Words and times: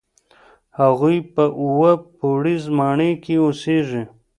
هغوی 0.79 1.17
په 1.33 1.43
اووه 1.61 1.91
پوړیزه 2.17 2.69
ماڼۍ 2.79 3.11
کې 3.23 3.35
اوسېږي. 3.43 4.03